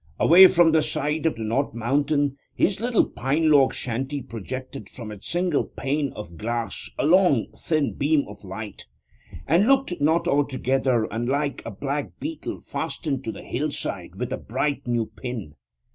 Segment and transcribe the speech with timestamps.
[0.19, 5.11] Away up the side of the North Mountain his little pine log shanty projected from
[5.11, 8.87] its single pane of glass a long, thin beam of light,
[9.45, 14.87] and looked not altogether unlike a black beetle fastened to the hillside with a bright
[14.87, 15.53] new pin.